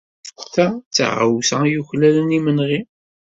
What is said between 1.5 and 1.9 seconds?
ay